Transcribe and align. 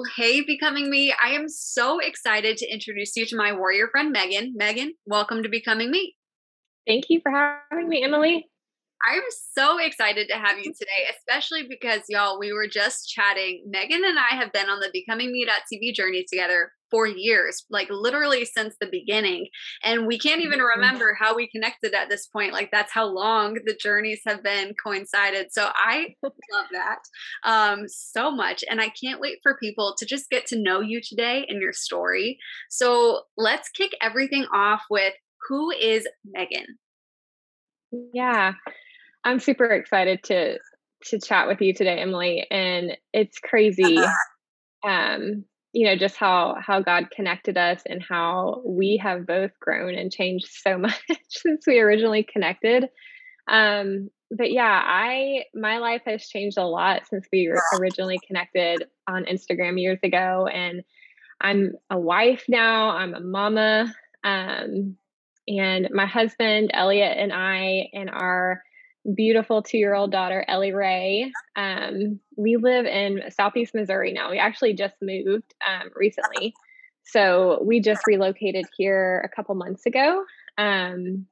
Well, 0.00 0.08
hey, 0.16 0.40
Becoming 0.40 0.88
Me. 0.88 1.12
I 1.22 1.32
am 1.32 1.46
so 1.46 1.98
excited 1.98 2.56
to 2.56 2.72
introduce 2.72 3.14
you 3.16 3.26
to 3.26 3.36
my 3.36 3.52
warrior 3.52 3.86
friend, 3.88 4.10
Megan. 4.12 4.54
Megan, 4.56 4.94
welcome 5.04 5.42
to 5.42 5.50
Becoming 5.50 5.90
Me. 5.90 6.16
Thank 6.86 7.10
you 7.10 7.20
for 7.22 7.30
having 7.30 7.86
me, 7.86 8.02
Emily. 8.02 8.48
I'm 9.06 9.22
so 9.52 9.76
excited 9.76 10.26
to 10.28 10.36
have 10.36 10.56
you 10.56 10.72
today, 10.72 11.04
especially 11.10 11.66
because 11.68 12.00
y'all, 12.08 12.38
we 12.38 12.50
were 12.50 12.66
just 12.66 13.10
chatting. 13.10 13.64
Megan 13.68 14.02
and 14.02 14.18
I 14.18 14.36
have 14.36 14.54
been 14.54 14.70
on 14.70 14.80
the 14.80 14.88
Becoming 14.90 15.32
Me.tv 15.32 15.94
journey 15.94 16.24
together 16.26 16.72
for 16.90 17.06
years, 17.06 17.64
like 17.70 17.88
literally 17.90 18.44
since 18.44 18.74
the 18.80 18.88
beginning. 18.90 19.48
And 19.82 20.06
we 20.06 20.18
can't 20.18 20.40
even 20.40 20.58
mm-hmm. 20.58 20.80
remember 20.80 21.16
how 21.18 21.34
we 21.34 21.48
connected 21.48 21.94
at 21.94 22.08
this 22.08 22.26
point. 22.26 22.52
Like 22.52 22.70
that's 22.70 22.92
how 22.92 23.06
long 23.06 23.54
the 23.64 23.78
journeys 23.80 24.20
have 24.26 24.42
been 24.42 24.74
coincided. 24.82 25.48
So 25.52 25.70
I 25.74 26.14
love 26.22 26.66
that 26.72 26.98
um, 27.44 27.84
so 27.88 28.30
much. 28.30 28.64
And 28.68 28.80
I 28.80 28.92
can't 29.02 29.20
wait 29.20 29.38
for 29.42 29.56
people 29.58 29.94
to 29.98 30.06
just 30.06 30.30
get 30.30 30.46
to 30.46 30.60
know 30.60 30.80
you 30.80 31.00
today 31.02 31.46
and 31.48 31.60
your 31.60 31.72
story. 31.72 32.38
So 32.68 33.22
let's 33.36 33.68
kick 33.70 33.92
everything 34.00 34.46
off 34.54 34.82
with 34.90 35.14
who 35.48 35.70
is 35.70 36.06
Megan? 36.24 36.66
Yeah. 38.12 38.52
I'm 39.24 39.38
super 39.38 39.66
excited 39.66 40.22
to 40.24 40.58
to 41.06 41.18
chat 41.18 41.48
with 41.48 41.60
you 41.60 41.72
today, 41.72 41.98
Emily. 41.98 42.46
And 42.50 42.96
it's 43.12 43.38
crazy. 43.38 43.98
um, 44.86 45.44
you 45.72 45.86
know, 45.86 45.96
just 45.96 46.16
how 46.16 46.56
how 46.60 46.80
God 46.80 47.10
connected 47.10 47.56
us 47.56 47.82
and 47.86 48.02
how 48.02 48.62
we 48.64 48.96
have 49.02 49.26
both 49.26 49.52
grown 49.60 49.94
and 49.94 50.12
changed 50.12 50.48
so 50.50 50.78
much 50.78 51.00
since 51.28 51.66
we 51.66 51.80
originally 51.80 52.22
connected. 52.22 52.88
Um, 53.48 54.10
but 54.30 54.52
yeah, 54.52 54.80
I 54.84 55.44
my 55.54 55.78
life 55.78 56.02
has 56.06 56.26
changed 56.26 56.58
a 56.58 56.66
lot 56.66 57.02
since 57.08 57.26
we 57.32 57.52
originally 57.78 58.20
connected 58.26 58.86
on 59.08 59.24
Instagram 59.24 59.80
years 59.80 59.98
ago. 60.02 60.48
And 60.52 60.82
I'm 61.40 61.72
a 61.88 61.98
wife 61.98 62.44
now, 62.48 62.90
I'm 62.90 63.14
a 63.14 63.20
mama. 63.20 63.94
Um, 64.22 64.96
and 65.48 65.88
my 65.90 66.06
husband, 66.06 66.70
Elliot, 66.72 67.16
and 67.18 67.32
I, 67.32 67.88
and 67.92 68.10
our 68.10 68.62
beautiful 69.14 69.62
two 69.62 69.78
year 69.78 69.94
old 69.94 70.12
daughter, 70.12 70.44
Ellie 70.46 70.72
Ray. 70.72 71.32
Um, 71.56 72.20
we 72.36 72.56
live 72.56 72.86
in 72.86 73.22
Southeast 73.30 73.74
Missouri 73.74 74.12
now. 74.12 74.30
We 74.30 74.38
actually 74.38 74.74
just 74.74 74.94
moved 75.00 75.54
um, 75.66 75.90
recently. 75.94 76.54
So 77.04 77.62
we 77.64 77.80
just 77.80 78.02
relocated 78.06 78.66
here 78.76 79.20
a 79.24 79.34
couple 79.34 79.54
months 79.54 79.86
ago. 79.86 80.24
Um, 80.58 81.26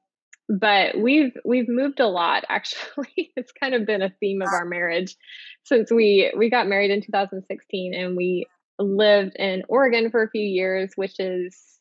but 0.49 0.97
we've 0.97 1.37
we've 1.45 1.69
moved 1.69 1.99
a 1.99 2.07
lot 2.07 2.43
actually 2.49 3.31
it's 3.35 3.51
kind 3.51 3.75
of 3.75 3.85
been 3.85 4.01
a 4.01 4.13
theme 4.19 4.41
of 4.41 4.49
our 4.51 4.65
marriage 4.65 5.15
since 5.63 5.91
we 5.91 6.33
we 6.35 6.49
got 6.49 6.67
married 6.67 6.89
in 6.89 7.01
2016 7.01 7.93
and 7.93 8.17
we 8.17 8.47
lived 8.79 9.35
in 9.35 9.61
Oregon 9.69 10.09
for 10.09 10.23
a 10.23 10.29
few 10.29 10.41
years 10.41 10.91
which 10.95 11.19
is 11.19 11.78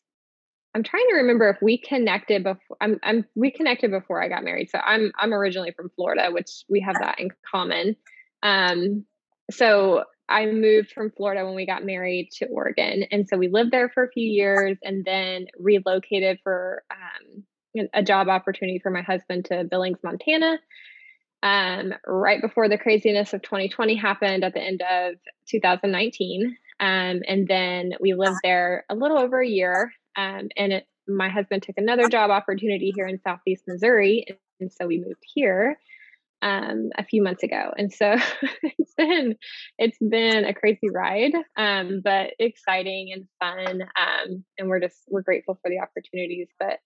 I'm 0.79 0.85
trying 0.85 1.07
to 1.11 1.17
remember 1.17 1.49
if 1.49 1.61
we 1.61 1.77
connected 1.77 2.45
before 2.45 2.77
I'm 2.81 3.01
I'm 3.03 3.25
we 3.35 3.51
connected 3.51 3.91
before 3.91 4.23
I 4.23 4.29
got 4.29 4.45
married. 4.45 4.71
So 4.71 4.79
I'm 4.79 5.11
I'm 5.19 5.35
originally 5.35 5.73
from 5.73 5.91
Florida, 5.97 6.29
which 6.31 6.63
we 6.69 6.81
have 6.83 6.95
that 7.01 7.19
in 7.19 7.31
common. 7.51 7.97
Um 8.45 9.05
so 9.51 10.05
I 10.29 10.47
moved 10.47 10.93
from 10.93 11.11
Florida 11.11 11.45
when 11.45 11.57
we 11.57 11.67
got 11.67 11.85
married 11.85 12.31
to 12.35 12.47
Oregon. 12.47 13.07
And 13.11 13.27
so 13.29 13.37
we 13.37 13.49
lived 13.49 13.73
there 13.73 13.89
for 13.89 14.05
a 14.05 14.11
few 14.13 14.29
years 14.29 14.79
and 14.85 15.05
then 15.05 15.47
relocated 15.59 16.39
for 16.45 16.85
um, 16.93 17.89
a 17.93 18.03
job 18.03 18.29
opportunity 18.29 18.79
for 18.79 18.91
my 18.91 19.03
husband 19.03 19.47
to 19.47 19.65
Billings, 19.65 19.99
Montana. 20.05 20.59
Um, 21.43 21.95
right 22.07 22.43
before 22.43 22.69
the 22.69 22.79
craziness 22.79 23.33
of 23.33 23.43
2020 23.43 23.97
happened 23.97 24.45
at 24.45 24.55
the 24.55 24.61
end 24.61 24.83
of 24.83 25.15
2019. 25.49 26.57
Um, 26.81 27.23
and 27.27 27.49
then 27.49 27.93
we 28.01 28.15
lived 28.15 28.39
there 28.45 28.85
a 28.91 28.95
little 28.95 29.19
over 29.19 29.41
a 29.41 29.49
year. 29.49 29.93
Um, 30.19 30.49
and 30.57 30.73
it, 30.73 30.87
my 31.07 31.29
husband 31.29 31.63
took 31.63 31.77
another 31.79 32.09
job 32.09 32.31
opportunity 32.31 32.93
here 32.95 33.07
in 33.07 33.21
Southeast 33.21 33.63
Missouri. 33.67 34.27
And 34.61 34.71
so 34.73 34.87
we 34.87 34.99
moved 34.99 35.23
here 35.33 35.79
um, 36.43 36.91
a 36.99 37.05
few 37.05 37.23
months 37.23 37.45
ago. 37.45 37.73
And 37.77 37.93
so 37.93 38.17
it's 38.63 38.95
been 38.97 39.37
it's 39.79 39.99
been 39.99 40.45
a 40.45 40.53
crazy 40.53 40.91
ride, 40.93 41.35
um, 41.57 42.01
but 42.03 42.35
exciting 42.39 43.13
and 43.13 43.29
fun. 43.39 43.83
Um, 43.83 44.45
and 44.59 44.69
we're 44.69 44.81
just 44.81 44.99
we're 45.09 45.23
grateful 45.23 45.59
for 45.63 45.71
the 45.71 45.81
opportunities. 45.81 46.49
But 46.59 46.81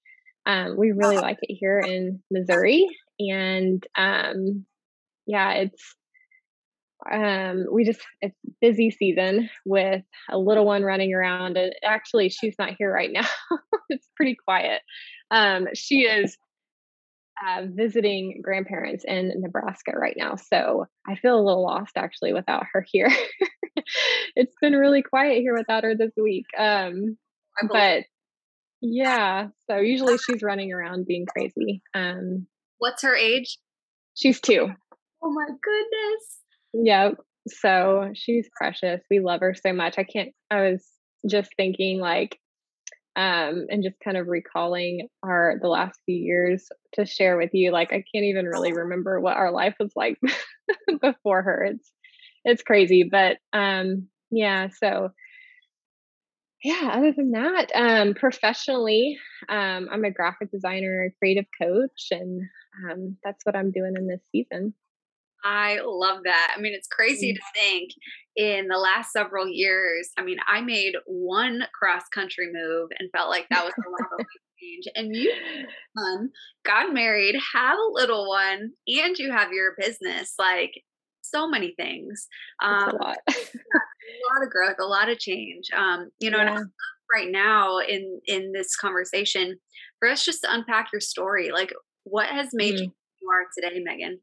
um, 0.44 0.76
we 0.76 0.92
really 0.92 1.18
like 1.18 1.38
it 1.40 1.54
here 1.54 1.78
in 1.80 2.22
Missouri. 2.30 2.86
And 3.18 3.84
um, 3.96 4.66
yeah, 5.26 5.52
it's 5.52 5.96
um, 7.10 7.66
we 7.72 7.84
just 7.84 8.00
it's 8.20 8.36
busy 8.60 8.90
season 8.90 9.48
with 9.64 10.02
a 10.30 10.38
little 10.38 10.64
one 10.64 10.82
running 10.82 11.14
around 11.14 11.56
and 11.56 11.74
actually 11.84 12.28
she's 12.28 12.54
not 12.58 12.74
here 12.78 12.92
right 12.92 13.10
now. 13.12 13.26
It's 13.88 14.08
pretty 14.16 14.36
quiet. 14.36 14.82
Um, 15.30 15.68
she 15.74 16.02
is 16.02 16.36
uh, 17.46 17.62
visiting 17.66 18.40
grandparents 18.42 19.04
in 19.04 19.32
nebraska 19.40 19.90
right 19.96 20.14
now 20.16 20.36
so 20.36 20.86
i 21.08 21.16
feel 21.16 21.34
a 21.34 21.42
little 21.42 21.64
lost 21.64 21.96
actually 21.96 22.32
without 22.32 22.64
her 22.72 22.84
here. 22.88 23.10
It's 24.36 24.54
been 24.60 24.74
really 24.74 25.02
quiet 25.02 25.38
here 25.38 25.56
without 25.56 25.82
her 25.82 25.96
this 25.96 26.12
week 26.16 26.44
um, 26.56 27.16
but 27.68 28.04
yeah 28.80 29.48
so 29.66 29.78
usually 29.78 30.18
she's 30.18 30.42
running 30.42 30.72
around 30.72 31.06
being 31.06 31.26
crazy 31.26 31.82
um, 31.94 32.46
what's 32.78 33.02
her 33.02 33.14
age? 33.14 33.58
She's 34.14 34.40
two. 34.40 34.68
Oh 35.22 35.30
my 35.30 35.46
goodness 35.46 36.41
Yep. 36.74 37.14
So 37.48 38.10
she's 38.14 38.48
precious. 38.56 39.02
We 39.10 39.20
love 39.20 39.40
her 39.40 39.54
so 39.54 39.72
much. 39.72 39.98
I 39.98 40.04
can't, 40.04 40.30
I 40.50 40.62
was 40.70 40.86
just 41.28 41.50
thinking 41.56 42.00
like, 42.00 42.38
um, 43.16 43.66
and 43.70 43.82
just 43.82 43.96
kind 44.04 44.16
of 44.16 44.28
recalling 44.28 45.08
our 45.24 45.56
the 45.60 45.68
last 45.68 46.00
few 46.06 46.16
years 46.16 46.68
to 46.94 47.06
share 47.06 47.36
with 47.36 47.50
you. 47.54 47.72
Like, 47.72 47.92
I 47.92 48.04
can't 48.14 48.24
even 48.26 48.46
really 48.46 48.72
remember 48.72 49.20
what 49.20 49.36
our 49.36 49.52
life 49.52 49.74
was 49.80 49.92
like 49.96 50.18
before 51.02 51.42
her. 51.42 51.64
It's, 51.64 51.92
it's 52.44 52.62
crazy. 52.62 53.04
But, 53.10 53.38
um, 53.52 54.08
yeah. 54.30 54.68
So, 54.82 55.10
yeah, 56.62 56.90
other 56.94 57.12
than 57.12 57.32
that, 57.32 57.72
um, 57.74 58.14
professionally, 58.14 59.18
um, 59.48 59.88
I'm 59.90 60.04
a 60.04 60.12
graphic 60.12 60.50
designer, 60.52 61.12
creative 61.18 61.46
coach, 61.60 62.08
and 62.12 62.42
um, 62.88 63.16
that's 63.24 63.44
what 63.44 63.56
I'm 63.56 63.72
doing 63.72 63.94
in 63.96 64.06
this 64.06 64.20
season. 64.30 64.72
I 65.44 65.80
love 65.84 66.20
that. 66.24 66.54
I 66.56 66.60
mean, 66.60 66.72
it's 66.74 66.88
crazy 66.88 67.32
mm. 67.32 67.36
to 67.36 67.42
think 67.60 67.90
in 68.36 68.68
the 68.68 68.78
last 68.78 69.12
several 69.12 69.48
years. 69.48 70.10
I 70.18 70.22
mean, 70.22 70.38
I 70.46 70.60
made 70.60 70.94
one 71.06 71.62
cross 71.78 72.02
country 72.14 72.50
move 72.52 72.88
and 72.98 73.10
felt 73.12 73.28
like 73.28 73.46
that 73.50 73.64
was 73.64 73.74
a 73.78 73.90
lot 73.90 74.20
of 74.20 74.26
change. 74.60 74.84
And 74.94 75.14
you, 75.14 75.32
got 76.64 76.92
married, 76.94 77.36
have 77.54 77.78
a 77.78 77.92
little 77.92 78.28
one, 78.28 78.70
and 78.86 79.18
you 79.18 79.32
have 79.32 79.52
your 79.52 79.74
business. 79.78 80.34
Like 80.38 80.72
so 81.22 81.48
many 81.48 81.74
things. 81.78 82.28
Um, 82.62 82.90
a 82.90 82.96
lot. 83.02 83.16
a 83.28 83.32
lot 83.32 84.44
of 84.44 84.50
growth, 84.50 84.76
a 84.80 84.84
lot 84.84 85.08
of 85.08 85.18
change. 85.18 85.68
Um, 85.76 86.10
you 86.20 86.30
know, 86.30 86.38
yeah. 86.38 86.58
right 87.12 87.30
now 87.30 87.78
in 87.78 88.20
in 88.26 88.52
this 88.52 88.76
conversation, 88.76 89.58
for 89.98 90.08
us 90.08 90.24
just 90.24 90.42
to 90.42 90.52
unpack 90.52 90.88
your 90.92 91.00
story, 91.00 91.50
like 91.52 91.72
what 92.04 92.28
has 92.28 92.50
made 92.52 92.74
mm. 92.74 92.82
you 92.82 92.94
you 93.22 93.28
are 93.28 93.46
today, 93.56 93.80
Megan? 93.82 94.18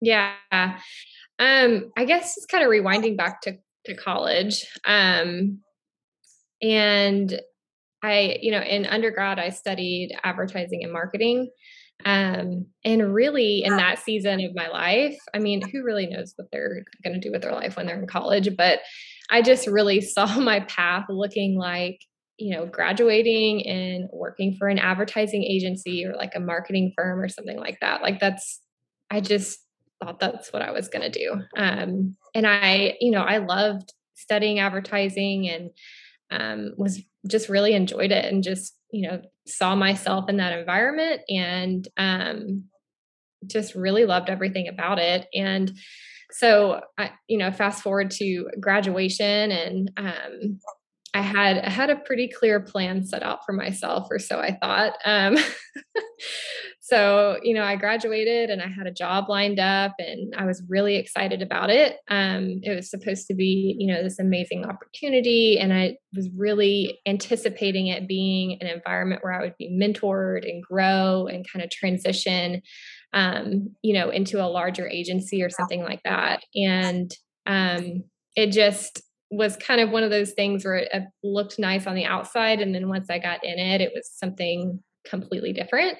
Yeah. 0.00 0.32
Um, 0.52 1.90
I 1.96 2.04
guess 2.04 2.36
it's 2.36 2.46
kind 2.46 2.64
of 2.64 2.70
rewinding 2.70 3.16
back 3.16 3.42
to, 3.42 3.56
to 3.86 3.94
college. 3.94 4.66
Um, 4.84 5.60
and 6.60 7.40
I, 8.02 8.38
you 8.40 8.50
know, 8.50 8.60
in 8.60 8.86
undergrad, 8.86 9.38
I 9.38 9.50
studied 9.50 10.16
advertising 10.22 10.82
and 10.82 10.92
marketing. 10.92 11.50
Um, 12.04 12.66
and 12.84 13.12
really 13.12 13.64
in 13.64 13.76
that 13.76 13.98
season 13.98 14.40
of 14.40 14.54
my 14.54 14.68
life, 14.68 15.18
I 15.34 15.38
mean, 15.38 15.68
who 15.68 15.82
really 15.82 16.06
knows 16.06 16.32
what 16.36 16.48
they're 16.52 16.84
going 17.02 17.14
to 17.14 17.20
do 17.20 17.32
with 17.32 17.42
their 17.42 17.52
life 17.52 17.76
when 17.76 17.86
they're 17.86 18.00
in 18.00 18.06
college? 18.06 18.48
But 18.56 18.80
I 19.30 19.42
just 19.42 19.66
really 19.66 20.00
saw 20.00 20.26
my 20.38 20.60
path 20.60 21.06
looking 21.08 21.56
like, 21.58 21.98
you 22.36 22.56
know, 22.56 22.66
graduating 22.66 23.66
and 23.66 24.08
working 24.12 24.54
for 24.56 24.68
an 24.68 24.78
advertising 24.78 25.42
agency 25.42 26.04
or 26.06 26.14
like 26.14 26.32
a 26.36 26.40
marketing 26.40 26.92
firm 26.96 27.18
or 27.18 27.28
something 27.28 27.58
like 27.58 27.78
that. 27.80 28.00
Like 28.00 28.20
that's, 28.20 28.60
I 29.10 29.20
just 29.20 29.58
thought 30.00 30.20
that's 30.20 30.52
what 30.52 30.62
I 30.62 30.70
was 30.70 30.88
going 30.88 31.10
to 31.10 31.18
do. 31.18 31.42
Um, 31.56 32.16
and 32.34 32.46
I, 32.46 32.96
you 33.00 33.10
know, 33.10 33.22
I 33.22 33.38
loved 33.38 33.92
studying 34.14 34.58
advertising 34.58 35.48
and 35.48 35.70
um, 36.30 36.74
was 36.76 37.00
just 37.26 37.48
really 37.48 37.74
enjoyed 37.74 38.12
it 38.12 38.24
and 38.24 38.42
just, 38.42 38.76
you 38.90 39.08
know, 39.08 39.22
saw 39.46 39.74
myself 39.74 40.28
in 40.28 40.36
that 40.38 40.58
environment 40.58 41.22
and 41.28 41.86
um, 41.96 42.64
just 43.46 43.74
really 43.74 44.04
loved 44.04 44.28
everything 44.28 44.68
about 44.68 44.98
it. 44.98 45.26
And 45.34 45.72
so 46.30 46.82
I, 46.98 47.12
you 47.26 47.38
know, 47.38 47.50
fast 47.50 47.82
forward 47.82 48.10
to 48.12 48.48
graduation 48.60 49.50
and 49.50 49.90
um, 49.96 50.58
I 51.14 51.22
had 51.22 51.58
I 51.58 51.70
had 51.70 51.90
a 51.90 51.96
pretty 51.96 52.28
clear 52.28 52.60
plan 52.60 53.04
set 53.04 53.22
out 53.22 53.44
for 53.44 53.52
myself, 53.52 54.08
or 54.10 54.18
so 54.18 54.38
I 54.38 54.58
thought. 54.60 54.92
Um, 55.04 55.36
so 56.88 57.38
you 57.42 57.52
know, 57.52 57.62
I 57.62 57.76
graduated 57.76 58.48
and 58.48 58.62
I 58.62 58.68
had 58.68 58.86
a 58.86 58.90
job 58.90 59.28
lined 59.28 59.60
up, 59.60 59.92
and 59.98 60.34
I 60.36 60.46
was 60.46 60.62
really 60.68 60.96
excited 60.96 61.42
about 61.42 61.68
it. 61.68 61.98
Um, 62.08 62.60
it 62.62 62.74
was 62.74 62.88
supposed 62.88 63.26
to 63.26 63.34
be 63.34 63.76
you 63.78 63.86
know 63.86 64.02
this 64.02 64.18
amazing 64.18 64.64
opportunity, 64.64 65.58
and 65.58 65.72
I 65.72 65.98
was 66.16 66.30
really 66.34 66.98
anticipating 67.06 67.88
it 67.88 68.08
being 68.08 68.56
an 68.62 68.66
environment 68.66 69.22
where 69.22 69.34
I 69.34 69.42
would 69.42 69.56
be 69.58 69.70
mentored 69.70 70.48
and 70.48 70.62
grow 70.62 71.26
and 71.26 71.46
kind 71.50 71.62
of 71.62 71.70
transition, 71.70 72.62
um, 73.12 73.74
you 73.82 73.92
know, 73.92 74.08
into 74.08 74.42
a 74.42 74.48
larger 74.48 74.88
agency 74.88 75.42
or 75.42 75.50
something 75.50 75.82
like 75.82 76.02
that. 76.04 76.42
And 76.54 77.10
um, 77.46 78.04
it 78.34 78.52
just 78.52 79.02
was 79.30 79.56
kind 79.56 79.82
of 79.82 79.90
one 79.90 80.04
of 80.04 80.10
those 80.10 80.32
things 80.32 80.64
where 80.64 80.76
it 80.76 80.90
looked 81.22 81.58
nice 81.58 81.86
on 81.86 81.94
the 81.94 82.06
outside 82.06 82.62
and 82.62 82.74
then 82.74 82.88
once 82.88 83.10
i 83.10 83.18
got 83.18 83.44
in 83.44 83.58
it 83.58 83.82
it 83.82 83.92
was 83.94 84.10
something 84.10 84.82
completely 85.08 85.52
different. 85.52 85.98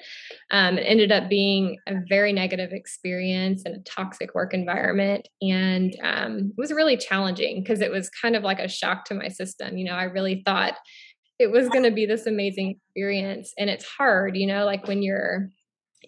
Um, 0.50 0.78
it 0.78 0.82
ended 0.82 1.12
up 1.12 1.28
being 1.28 1.78
a 1.86 1.94
very 2.08 2.32
negative 2.32 2.70
experience 2.72 3.62
and 3.64 3.76
a 3.76 3.80
toxic 3.80 4.34
work 4.34 4.54
environment 4.54 5.28
and 5.42 5.94
um, 6.02 6.52
it 6.56 6.60
was 6.60 6.72
really 6.72 6.96
challenging 6.96 7.62
because 7.62 7.80
it 7.80 7.90
was 7.90 8.10
kind 8.10 8.36
of 8.36 8.42
like 8.42 8.58
a 8.58 8.68
shock 8.68 9.04
to 9.06 9.14
my 9.14 9.28
system 9.28 9.76
you 9.76 9.84
know 9.84 9.94
i 9.94 10.04
really 10.04 10.42
thought 10.44 10.74
it 11.38 11.50
was 11.50 11.68
going 11.68 11.84
to 11.84 11.90
be 11.90 12.06
this 12.06 12.26
amazing 12.26 12.70
experience 12.70 13.52
and 13.58 13.70
it's 13.70 13.84
hard 13.84 14.36
you 14.36 14.46
know 14.46 14.64
like 14.64 14.86
when 14.86 15.02
you're 15.02 15.50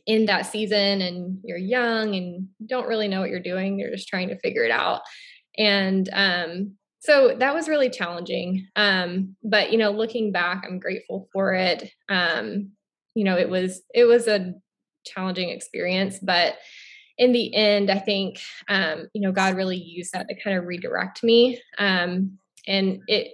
in 0.07 0.27
that 0.27 0.47
season 0.47 1.01
and 1.01 1.39
you're 1.45 1.59
young 1.59 2.15
and 2.15 2.49
don't 2.67 2.89
really 2.89 3.09
know 3.09 3.21
what 3.21 3.31
you're 3.31 3.41
doing 3.41 3.79
you're 3.79 3.91
just 3.91 4.09
trying 4.09 4.29
to 4.29 4.39
figure 4.39 4.65
it 4.65 4.71
out. 4.71 5.03
And 5.59 6.09
um, 6.13 6.77
so 7.01 7.37
that 7.39 7.55
was 7.55 7.69
really 7.69 7.91
challenging. 7.91 8.67
Um, 8.77 9.37
but 9.43 9.73
you 9.73 9.79
know 9.79 9.91
looking 9.91 10.33
back 10.33 10.65
i'm 10.67 10.79
grateful 10.79 11.29
for 11.33 11.55
it. 11.55 11.91
Um, 12.09 12.73
you 13.15 13.25
know 13.25 13.37
it 13.37 13.49
was 13.49 13.83
it 13.95 14.05
was 14.05 14.27
a 14.27 14.55
challenging 15.05 15.51
experience 15.51 16.19
but 16.21 16.55
in 17.19 17.33
the 17.33 17.55
end 17.55 17.91
i 17.91 17.99
think 17.99 18.39
um, 18.69 19.09
you 19.15 19.21
know 19.21 19.33
god 19.33 19.57
really 19.57 19.77
used 19.77 20.13
that 20.13 20.29
to 20.29 20.41
kind 20.43 20.57
of 20.57 20.67
redirect 20.67 21.23
me 21.23 21.61
um, 21.79 22.39
and 22.67 23.01
it 23.07 23.33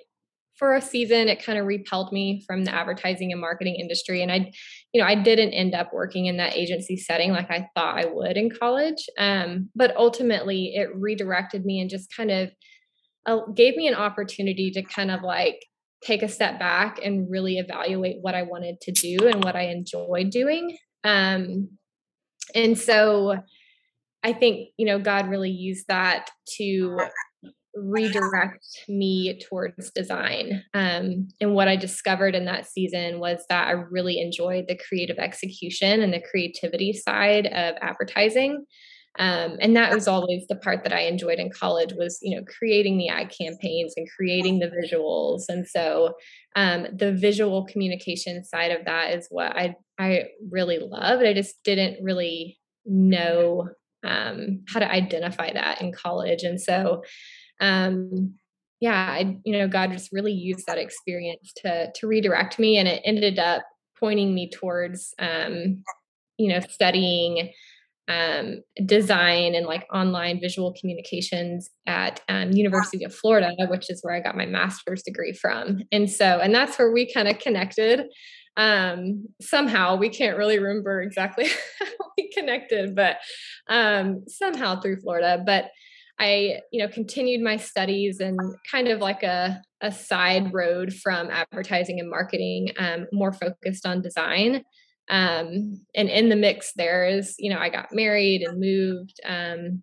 for 0.57 0.75
a 0.75 0.81
season 0.81 1.29
it 1.29 1.45
kind 1.45 1.59
of 1.59 1.67
repelled 1.67 2.13
me 2.13 2.43
from 2.47 2.65
the 2.65 2.75
advertising 2.75 3.31
and 3.33 3.41
marketing 3.41 3.75
industry 3.75 4.23
and 4.23 4.33
i 4.33 4.51
you 4.93 5.01
know 5.01 5.07
i 5.07 5.15
didn't 5.15 5.53
end 5.53 5.75
up 5.75 5.93
working 5.93 6.27
in 6.27 6.37
that 6.39 6.57
agency 6.57 6.97
setting 6.97 7.33
like 7.33 7.51
i 7.51 7.69
thought 7.75 7.99
i 7.99 8.07
would 8.07 8.37
in 8.37 8.51
college 8.51 9.07
um, 9.19 9.69
but 9.75 9.95
ultimately 9.97 10.75
it 10.75 10.89
redirected 10.95 11.65
me 11.65 11.81
and 11.81 11.91
just 11.91 12.15
kind 12.15 12.31
of 12.31 12.51
uh, 13.27 13.41
gave 13.55 13.77
me 13.77 13.89
an 13.89 13.95
opportunity 13.95 14.71
to 14.71 14.83
kind 14.83 15.11
of 15.11 15.23
like 15.23 15.67
take 16.07 16.23
a 16.23 16.29
step 16.29 16.59
back 16.59 17.01
and 17.05 17.29
really 17.29 17.59
evaluate 17.59 18.19
what 18.21 18.35
I 18.35 18.43
wanted 18.43 18.81
to 18.83 18.93
do 18.93 19.27
and 19.27 19.43
what 19.43 19.57
I 19.57 19.63
enjoyed 19.63 20.31
doing. 20.31 20.77
Um, 21.03 21.71
and 22.55 22.79
so 22.79 23.37
I 24.23 24.33
think, 24.33 24.69
you 24.77 24.87
know, 24.87 24.99
God 24.99 25.29
really 25.29 25.51
used 25.51 25.87
that 25.89 26.31
to 26.59 26.97
redirect 27.75 28.65
me 28.89 29.39
towards 29.49 29.91
design. 29.91 30.63
Um, 30.73 31.29
and 31.41 31.55
what 31.55 31.69
I 31.69 31.77
discovered 31.77 32.35
in 32.35 32.47
that 32.47 32.67
season 32.67 33.21
was 33.21 33.45
that 33.49 33.69
I 33.69 33.73
really 33.73 34.21
enjoyed 34.21 34.65
the 34.69 34.79
creative 34.89 35.19
execution 35.19 36.03
and 36.03 36.13
the 36.13 36.23
creativity 36.31 36.93
side 36.93 37.47
of 37.47 37.75
advertising. 37.81 38.65
Um, 39.19 39.57
and 39.61 39.75
that 39.77 39.95
was 39.95 40.07
always 40.07 40.47
the 40.49 40.57
part 40.57 40.83
that 40.85 40.93
I 40.93 41.01
enjoyed 41.03 41.39
in 41.39 41.51
college 41.51 41.93
was, 41.97 42.19
you 42.23 42.37
know, 42.37 42.45
creating 42.45 42.99
the 42.99 43.09
ad 43.09 43.33
campaigns 43.37 43.95
and 43.97 44.09
creating 44.17 44.59
the 44.59 44.69
visuals. 44.71 45.45
And 45.49 45.67
so 45.67 46.15
um, 46.55 46.87
the 46.93 47.13
visual 47.13 47.65
communication 47.67 48.45
side 48.45 48.71
of 48.71 48.85
that 48.85 49.15
is 49.15 49.27
what 49.31 49.57
I 49.57 49.75
I 49.99 50.25
really 50.51 50.79
loved. 50.79 51.25
I 51.25 51.33
just 51.33 51.63
didn't 51.65 52.03
really 52.03 52.59
know 52.85 53.69
um, 54.05 54.63
how 54.69 54.81
to 54.81 54.91
identify 54.91 55.53
that 55.53 55.81
in 55.81 55.93
college. 55.93 56.43
And 56.43 56.61
so 56.61 57.03
um, 57.61 58.35
yeah, 58.81 58.95
I, 59.11 59.39
you 59.45 59.57
know, 59.57 59.69
God 59.69 59.93
just 59.93 60.13
really 60.13 60.33
used 60.33 60.67
that 60.67 60.79
experience 60.79 61.53
to 61.63 61.91
to 61.95 62.07
redirect 62.07 62.59
me, 62.59 62.77
and 62.77 62.87
it 62.87 63.01
ended 63.05 63.39
up 63.39 63.63
pointing 63.99 64.35
me 64.35 64.51
towards, 64.51 65.15
um, 65.19 65.83
you 66.37 66.49
know, 66.49 66.61
studying 66.61 67.53
um, 68.09 68.61
design 68.85 69.55
and 69.55 69.67
like 69.67 69.87
online 69.93 70.41
visual 70.41 70.75
communications 70.79 71.71
at 71.87 72.21
um, 72.29 72.53
University 72.53 73.05
of 73.05 73.15
Florida, 73.15 73.53
which 73.69 73.91
is 73.91 74.01
where 74.03 74.15
I 74.15 74.21
got 74.21 74.37
my 74.37 74.47
master's 74.47 75.03
degree 75.03 75.33
from. 75.33 75.81
And 75.91 76.11
so, 76.11 76.41
and 76.41 76.55
that's 76.55 76.79
where 76.79 76.93
we 76.93 77.13
kind 77.13 77.29
of 77.29 77.39
connected. 77.39 78.05
Um, 78.57 79.27
somehow 79.41 79.97
we 79.97 80.09
can't 80.09 80.39
really 80.39 80.59
remember 80.59 81.03
exactly 81.03 81.47
how 81.79 82.11
we 82.17 82.31
connected, 82.33 82.95
but 82.95 83.17
um, 83.69 84.25
somehow 84.29 84.81
through 84.81 85.01
Florida. 85.01 85.43
But 85.45 85.71
I, 86.19 86.61
you 86.73 86.81
know, 86.81 86.89
continued 86.89 87.43
my 87.43 87.59
studies 87.59 88.21
and 88.21 88.39
kind 88.71 88.89
of 88.89 89.01
like 89.01 89.23
a, 89.23 89.61
a 89.83 89.93
side 89.93 90.55
road 90.55 90.95
from 90.95 91.29
advertising 91.29 92.01
and 92.01 92.09
marketing, 92.09 92.71
um, 92.79 93.07
more 93.13 93.33
focused 93.33 93.85
on 93.85 94.01
design 94.01 94.63
um, 95.09 95.81
and 95.95 96.09
in 96.09 96.29
the 96.29 96.37
mix 96.37 96.73
there 96.75 97.07
is 97.07 97.35
you 97.39 97.51
know 97.51 97.59
i 97.59 97.69
got 97.69 97.93
married 97.93 98.43
and 98.43 98.59
moved 98.61 99.21
um, 99.25 99.83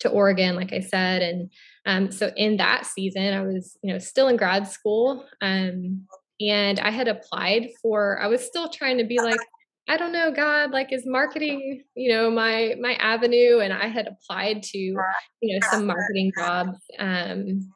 to 0.00 0.08
oregon 0.08 0.54
like 0.54 0.72
i 0.72 0.80
said 0.80 1.22
and 1.22 1.50
um, 1.86 2.10
so 2.10 2.30
in 2.36 2.56
that 2.56 2.86
season 2.86 3.34
i 3.34 3.40
was 3.40 3.76
you 3.82 3.92
know 3.92 3.98
still 3.98 4.28
in 4.28 4.36
grad 4.36 4.66
school 4.68 5.24
um, 5.40 6.06
and 6.40 6.80
i 6.80 6.90
had 6.90 7.08
applied 7.08 7.68
for 7.82 8.20
i 8.20 8.26
was 8.26 8.44
still 8.44 8.68
trying 8.68 8.98
to 8.98 9.04
be 9.04 9.18
like 9.18 9.40
i 9.88 9.96
don't 9.96 10.12
know 10.12 10.30
god 10.30 10.70
like 10.70 10.92
is 10.92 11.06
marketing 11.06 11.82
you 11.94 12.12
know 12.12 12.30
my 12.30 12.74
my 12.80 12.94
avenue? 12.94 13.58
And 13.60 13.72
i 13.72 13.86
had 13.86 14.06
applied 14.06 14.62
to 14.64 14.78
you 14.78 14.98
know 15.42 15.66
some 15.70 15.86
marketing 15.86 16.32
jobs 16.36 16.78
um, 16.98 17.70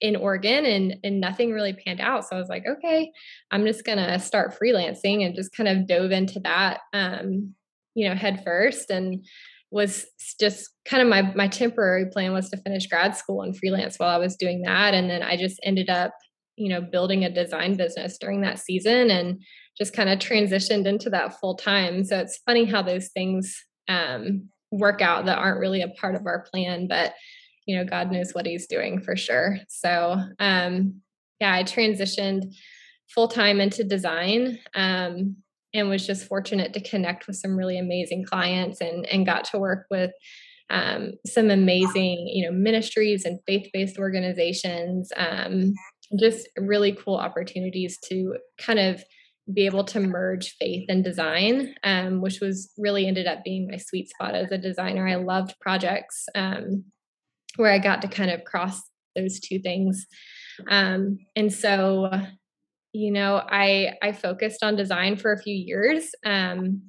in 0.00 0.16
Oregon 0.16 0.64
and 0.66 0.96
and 1.02 1.20
nothing 1.20 1.52
really 1.52 1.72
panned 1.72 2.00
out. 2.00 2.26
So 2.26 2.36
I 2.36 2.38
was 2.38 2.48
like, 2.48 2.64
okay, 2.66 3.10
I'm 3.50 3.64
just 3.64 3.84
gonna 3.84 4.18
start 4.18 4.56
freelancing 4.60 5.24
and 5.24 5.34
just 5.34 5.54
kind 5.56 5.68
of 5.68 5.86
dove 5.86 6.10
into 6.10 6.40
that 6.40 6.80
um, 6.92 7.54
you 7.94 8.08
know, 8.08 8.14
head 8.14 8.42
first 8.44 8.90
and 8.90 9.24
was 9.70 10.06
just 10.38 10.70
kind 10.84 11.02
of 11.02 11.08
my 11.08 11.22
my 11.34 11.48
temporary 11.48 12.06
plan 12.06 12.32
was 12.32 12.48
to 12.50 12.56
finish 12.58 12.86
grad 12.86 13.16
school 13.16 13.42
and 13.42 13.56
freelance 13.56 13.98
while 13.98 14.10
I 14.10 14.18
was 14.18 14.36
doing 14.36 14.62
that. 14.62 14.94
And 14.94 15.10
then 15.10 15.22
I 15.22 15.36
just 15.36 15.58
ended 15.64 15.88
up, 15.88 16.12
you 16.56 16.68
know, 16.68 16.80
building 16.80 17.24
a 17.24 17.30
design 17.30 17.76
business 17.76 18.18
during 18.18 18.42
that 18.42 18.58
season 18.58 19.10
and 19.10 19.42
just 19.76 19.94
kind 19.94 20.08
of 20.08 20.18
transitioned 20.18 20.86
into 20.86 21.10
that 21.10 21.40
full 21.40 21.56
time. 21.56 22.04
So 22.04 22.18
it's 22.18 22.40
funny 22.46 22.64
how 22.64 22.82
those 22.82 23.08
things 23.08 23.56
um, 23.88 24.48
work 24.70 25.00
out 25.00 25.26
that 25.26 25.38
aren't 25.38 25.60
really 25.60 25.82
a 25.82 25.88
part 25.88 26.14
of 26.14 26.26
our 26.26 26.46
plan, 26.50 26.86
but 26.86 27.14
you 27.66 27.76
know, 27.76 27.84
God 27.84 28.10
knows 28.10 28.32
what 28.32 28.46
he's 28.46 28.66
doing 28.66 29.00
for 29.00 29.16
sure. 29.16 29.58
So, 29.68 30.22
um, 30.38 31.02
yeah, 31.40 31.52
I 31.52 31.64
transitioned 31.64 32.54
full 33.08 33.28
time 33.28 33.60
into 33.60 33.84
design 33.84 34.58
um, 34.74 35.36
and 35.74 35.88
was 35.88 36.06
just 36.06 36.26
fortunate 36.26 36.72
to 36.74 36.80
connect 36.80 37.26
with 37.26 37.36
some 37.36 37.56
really 37.56 37.78
amazing 37.78 38.24
clients 38.24 38.80
and, 38.80 39.04
and 39.06 39.26
got 39.26 39.44
to 39.46 39.58
work 39.58 39.86
with 39.90 40.12
um, 40.70 41.12
some 41.26 41.50
amazing, 41.50 42.28
you 42.32 42.44
know, 42.44 42.52
ministries 42.52 43.24
and 43.24 43.38
faith 43.46 43.68
based 43.72 43.98
organizations. 43.98 45.12
Um, 45.16 45.74
just 46.18 46.48
really 46.56 46.92
cool 46.92 47.16
opportunities 47.16 47.98
to 48.08 48.36
kind 48.58 48.78
of 48.78 49.02
be 49.52 49.66
able 49.66 49.84
to 49.84 50.00
merge 50.00 50.56
faith 50.58 50.86
and 50.88 51.04
design, 51.04 51.74
um, 51.84 52.20
which 52.20 52.40
was 52.40 52.72
really 52.78 53.06
ended 53.06 53.26
up 53.26 53.44
being 53.44 53.68
my 53.70 53.76
sweet 53.76 54.08
spot 54.08 54.34
as 54.34 54.50
a 54.50 54.58
designer. 54.58 55.06
I 55.06 55.16
loved 55.16 55.54
projects 55.60 56.26
um, 56.34 56.84
where 57.56 57.72
I 57.72 57.78
got 57.78 58.02
to 58.02 58.08
kind 58.08 58.30
of 58.30 58.44
cross 58.44 58.80
those 59.14 59.40
two 59.40 59.58
things. 59.58 60.06
Um, 60.68 61.18
and 61.34 61.52
so, 61.52 62.10
you 62.92 63.10
know, 63.10 63.42
I 63.46 63.94
I 64.02 64.12
focused 64.12 64.62
on 64.62 64.76
design 64.76 65.16
for 65.16 65.32
a 65.32 65.42
few 65.42 65.54
years. 65.54 66.10
Um, 66.24 66.82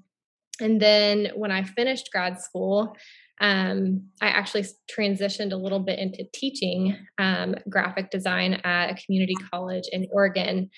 and 0.60 0.82
then 0.82 1.32
when 1.36 1.52
I 1.52 1.64
finished 1.64 2.10
grad 2.12 2.42
school, 2.42 2.96
um, 3.40 4.08
I 4.22 4.28
actually 4.28 4.66
transitioned 4.92 5.52
a 5.52 5.58
little 5.58 5.80
bit 5.80 6.00
into 6.00 6.26
teaching 6.34 6.98
um, 7.20 7.56
graphic 7.70 8.10
design 8.10 8.56
at 8.64 8.90
a 8.90 9.06
community 9.06 9.36
college 9.52 9.84
in 9.92 10.08
Oregon, 10.12 10.70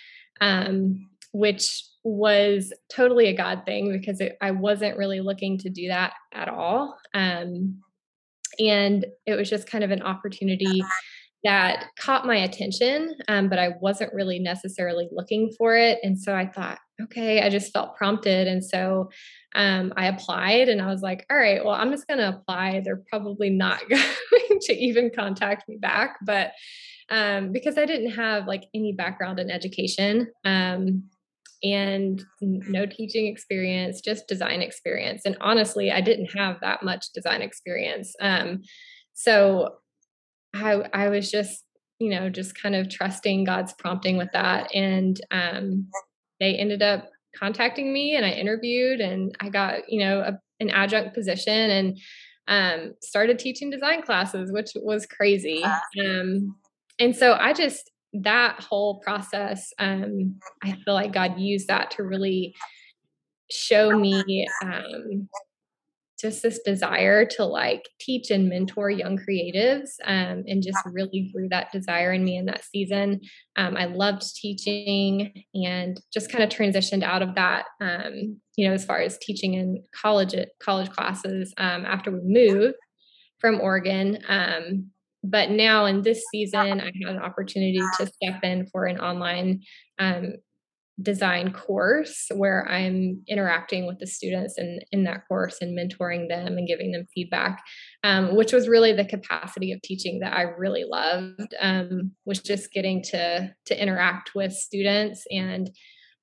um, 0.41 1.09
which 1.31 1.85
was 2.03 2.73
totally 2.89 3.27
a 3.27 3.37
God 3.37 3.63
thing 3.65 3.91
because 3.91 4.19
it, 4.19 4.37
I 4.41 4.51
wasn't 4.51 4.97
really 4.97 5.21
looking 5.21 5.57
to 5.59 5.69
do 5.69 5.87
that 5.87 6.13
at 6.33 6.49
all. 6.49 6.97
Um, 7.13 7.81
and 8.59 9.05
it 9.25 9.35
was 9.35 9.49
just 9.49 9.69
kind 9.69 9.83
of 9.83 9.91
an 9.91 10.01
opportunity 10.01 10.83
that 11.43 11.85
caught 11.97 12.25
my 12.25 12.35
attention, 12.35 13.15
um, 13.27 13.47
but 13.47 13.59
I 13.59 13.75
wasn't 13.79 14.13
really 14.13 14.39
necessarily 14.39 15.07
looking 15.11 15.51
for 15.57 15.75
it. 15.75 15.99
And 16.03 16.19
so 16.19 16.35
I 16.35 16.45
thought, 16.45 16.79
okay, 17.01 17.41
I 17.41 17.49
just 17.49 17.71
felt 17.71 17.95
prompted. 17.95 18.47
And 18.47 18.63
so 18.63 19.09
um, 19.55 19.93
I 19.95 20.07
applied 20.07 20.67
and 20.67 20.81
I 20.81 20.87
was 20.87 21.01
like, 21.01 21.25
all 21.31 21.37
right, 21.37 21.63
well, 21.63 21.75
I'm 21.75 21.91
just 21.91 22.07
going 22.07 22.19
to 22.19 22.29
apply. 22.29 22.81
They're 22.83 23.03
probably 23.09 23.49
not 23.49 23.79
going 23.89 24.59
to 24.61 24.73
even 24.73 25.11
contact 25.15 25.69
me 25.69 25.77
back. 25.77 26.17
But 26.25 26.51
um, 27.09 27.51
because 27.51 27.77
I 27.77 27.85
didn't 27.85 28.11
have 28.11 28.45
like 28.45 28.65
any 28.73 28.91
background 28.91 29.39
in 29.39 29.49
education 29.49 30.27
um, 30.45 31.03
and 31.63 32.23
no 32.41 32.85
teaching 32.85 33.27
experience, 33.27 34.01
just 34.01 34.27
design 34.27 34.61
experience. 34.61 35.23
And 35.25 35.37
honestly, 35.41 35.91
I 35.91 36.01
didn't 36.01 36.37
have 36.37 36.57
that 36.61 36.83
much 36.83 37.07
design 37.13 37.41
experience. 37.41 38.15
Um, 38.21 38.61
so 39.13 39.75
I, 40.53 40.83
I 40.93 41.09
was 41.09 41.29
just, 41.29 41.63
you 41.99 42.09
know, 42.09 42.29
just 42.29 42.59
kind 42.59 42.75
of 42.75 42.89
trusting 42.89 43.43
God's 43.43 43.73
prompting 43.73 44.17
with 44.17 44.29
that. 44.31 44.73
And 44.73 45.19
um, 45.31 45.87
they 46.39 46.55
ended 46.55 46.81
up 46.81 47.09
contacting 47.37 47.91
me 47.91 48.15
and 48.15 48.25
I 48.25 48.29
interviewed 48.29 49.01
and 49.01 49.35
I 49.39 49.49
got, 49.49 49.89
you 49.89 49.99
know, 49.99 50.21
a, 50.21 50.39
an 50.61 50.69
adjunct 50.69 51.13
position 51.13 51.53
and 51.53 51.99
um, 52.47 52.93
started 53.01 53.37
teaching 53.37 53.69
design 53.69 54.01
classes, 54.01 54.51
which 54.51 54.71
was 54.75 55.05
crazy. 55.05 55.63
Um, 56.03 56.55
and 56.99 57.15
so 57.15 57.33
I 57.33 57.53
just, 57.53 57.91
that 58.13 58.61
whole 58.61 58.99
process, 58.99 59.71
um, 59.79 60.39
I 60.63 60.73
feel 60.83 60.93
like 60.93 61.13
God 61.13 61.39
used 61.39 61.67
that 61.67 61.91
to 61.91 62.03
really 62.03 62.55
show 63.51 63.97
me 63.97 64.47
um, 64.63 65.29
just 66.19 66.43
this 66.43 66.59
desire 66.65 67.25
to 67.25 67.45
like 67.45 67.87
teach 67.99 68.29
and 68.29 68.49
mentor 68.49 68.89
young 68.89 69.17
creatives 69.17 69.91
um, 70.05 70.43
and 70.47 70.61
just 70.61 70.77
really 70.85 71.31
grew 71.33 71.47
that 71.49 71.71
desire 71.71 72.11
in 72.11 72.23
me 72.23 72.35
in 72.35 72.45
that 72.45 72.63
season. 72.63 73.21
Um, 73.55 73.77
i 73.77 73.85
loved 73.85 74.23
teaching 74.35 75.45
and 75.53 75.99
just 76.13 76.31
kind 76.31 76.43
of 76.43 76.49
transitioned 76.49 77.03
out 77.03 77.21
of 77.21 77.35
that 77.35 77.65
um, 77.81 78.39
you 78.55 78.67
know 78.67 78.73
as 78.73 78.85
far 78.85 78.99
as 78.99 79.17
teaching 79.19 79.53
in 79.53 79.83
college 79.95 80.35
college 80.61 80.89
classes 80.89 81.53
um, 81.57 81.85
after 81.85 82.11
we 82.11 82.19
moved 82.23 82.75
from 83.39 83.61
oregon 83.61 84.19
um, 84.27 84.91
but 85.23 85.49
now 85.49 85.85
in 85.85 86.01
this 86.01 86.23
season 86.31 86.81
i 86.81 86.85
had 86.85 87.15
an 87.15 87.19
opportunity 87.19 87.81
to 87.97 88.07
step 88.07 88.43
in 88.43 88.67
for 88.67 88.85
an 88.85 88.99
online 88.99 89.61
um, 89.99 90.33
design 91.01 91.53
course 91.53 92.27
where 92.35 92.67
I'm 92.69 93.21
interacting 93.27 93.85
with 93.87 93.99
the 93.99 94.07
students 94.07 94.57
in, 94.57 94.79
in 94.91 95.03
that 95.05 95.27
course 95.27 95.57
and 95.61 95.77
mentoring 95.77 96.27
them 96.27 96.57
and 96.57 96.67
giving 96.67 96.91
them 96.91 97.07
feedback, 97.13 97.61
um, 98.03 98.35
which 98.35 98.51
was 98.51 98.67
really 98.67 98.93
the 98.93 99.05
capacity 99.05 99.71
of 99.71 99.81
teaching 99.81 100.19
that 100.19 100.33
I 100.33 100.43
really 100.43 100.83
loved, 100.83 101.53
um, 101.59 102.11
was 102.25 102.39
just 102.39 102.73
getting 102.73 103.01
to, 103.03 103.53
to 103.65 103.81
interact 103.81 104.31
with 104.35 104.51
students 104.51 105.23
and, 105.31 105.69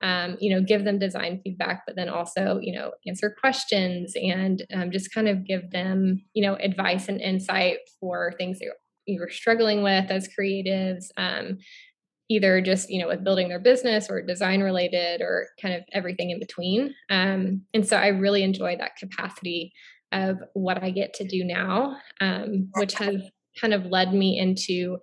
um, 0.03 0.37
you 0.41 0.55
know, 0.55 0.61
give 0.61 0.85
them 0.85 0.99
design 0.99 1.41
feedback, 1.43 1.85
but 1.87 1.97
then 1.97 2.11
also, 2.11 2.59
you 2.61 2.75
know, 2.75 2.93
answer 3.07 3.35
questions 3.41 4.12
and 4.15 4.62
um, 4.75 4.91
just 4.91 5.12
kind 5.12 5.29
of 5.29 5.47
give 5.47 5.71
them, 5.71 6.23
you 6.35 6.43
know, 6.43 6.55
advice 6.57 7.09
and 7.09 7.21
insight 7.21 7.79
for 7.99 8.35
things 8.37 8.59
that 8.59 8.67
you 9.06 9.20
were 9.20 9.30
struggling 9.30 9.82
with 9.82 10.10
as 10.10 10.28
creatives 10.28 11.06
um, 11.16 11.58
either 12.28 12.60
just 12.60 12.90
you 12.90 13.00
know 13.00 13.08
with 13.08 13.25
building 13.25 13.48
their 13.48 13.60
business 13.60 14.08
or 14.10 14.20
design 14.20 14.60
related 14.60 15.20
or 15.20 15.48
kind 15.60 15.75
of 15.75 15.82
everything 15.92 16.30
in 16.30 16.38
between 16.38 16.94
um, 17.10 17.62
and 17.75 17.86
so 17.86 17.96
i 17.96 18.08
really 18.08 18.42
enjoy 18.42 18.76
that 18.76 18.96
capacity 18.96 19.72
of 20.12 20.38
what 20.54 20.82
i 20.82 20.90
get 20.90 21.14
to 21.14 21.26
do 21.26 21.44
now 21.44 21.96
um, 22.20 22.68
which 22.75 22.94
has 22.98 23.22
kind 23.60 23.72
of 23.72 23.86
led 23.86 24.12
me 24.12 24.38
into 24.38 24.98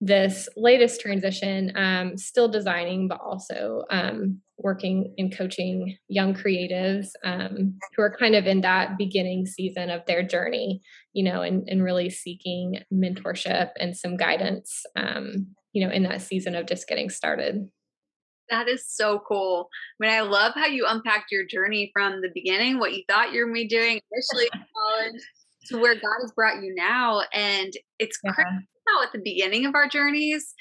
this 0.00 0.48
latest 0.56 1.00
transition 1.00 1.72
um, 1.76 2.16
still 2.16 2.48
designing 2.48 3.08
but 3.08 3.20
also 3.20 3.84
um, 3.90 4.40
working 4.58 5.12
and 5.18 5.36
coaching 5.36 5.96
young 6.08 6.34
creatives 6.34 7.08
um, 7.24 7.76
who 7.96 8.02
are 8.02 8.16
kind 8.16 8.34
of 8.34 8.46
in 8.46 8.60
that 8.60 8.96
beginning 8.96 9.46
season 9.46 9.90
of 9.90 10.06
their 10.06 10.22
journey 10.22 10.80
you 11.12 11.24
know 11.24 11.42
and, 11.42 11.68
and 11.68 11.82
really 11.82 12.08
seeking 12.08 12.78
mentorship 12.92 13.70
and 13.80 13.96
some 13.96 14.16
guidance 14.16 14.84
um, 14.96 15.48
you 15.74 15.84
know, 15.84 15.92
in 15.92 16.04
that 16.04 16.22
season 16.22 16.54
of 16.54 16.66
just 16.66 16.88
getting 16.88 17.10
started. 17.10 17.68
That 18.48 18.68
is 18.68 18.86
so 18.88 19.20
cool. 19.26 19.68
I 20.00 20.06
mean, 20.06 20.16
I 20.16 20.20
love 20.20 20.52
how 20.54 20.66
you 20.66 20.86
unpacked 20.86 21.32
your 21.32 21.44
journey 21.46 21.90
from 21.92 22.20
the 22.20 22.30
beginning, 22.32 22.78
what 22.78 22.94
you 22.94 23.02
thought 23.08 23.32
you 23.32 23.40
were 23.40 23.46
going 23.46 23.56
to 23.56 23.62
be 23.62 23.68
doing 23.68 24.00
initially 24.12 24.48
in 24.52 24.64
college 24.76 25.22
to 25.68 25.78
where 25.78 25.94
God 25.94 26.20
has 26.22 26.32
brought 26.32 26.62
you 26.62 26.72
now. 26.76 27.22
And 27.32 27.72
it's 27.98 28.18
yeah. 28.22 28.32
crazy 28.32 28.68
how 28.86 29.02
at 29.02 29.12
the 29.12 29.20
beginning 29.24 29.66
of 29.66 29.74
our 29.74 29.88
journeys, 29.88 30.54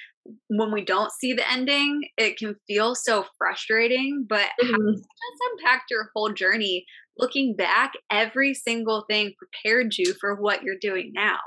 when 0.47 0.71
we 0.71 0.83
don't 0.83 1.11
see 1.11 1.33
the 1.33 1.49
ending, 1.49 2.01
it 2.17 2.37
can 2.37 2.55
feel 2.67 2.95
so 2.95 3.25
frustrating. 3.37 4.25
But 4.27 4.47
mm-hmm. 4.61 4.71
how 4.71 4.91
just 4.91 5.07
unpacked 5.51 5.91
your 5.91 6.09
whole 6.15 6.31
journey, 6.31 6.85
looking 7.17 7.55
back, 7.55 7.93
every 8.11 8.53
single 8.53 9.05
thing 9.09 9.33
prepared 9.37 9.93
you 9.97 10.13
for 10.19 10.35
what 10.35 10.63
you're 10.63 10.75
doing 10.79 11.11
now. 11.13 11.39